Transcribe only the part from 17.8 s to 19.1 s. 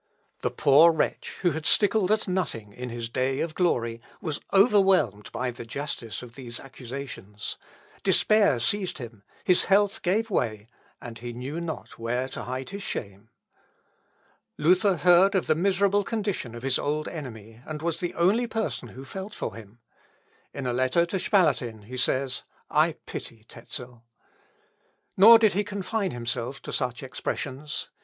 was the only person who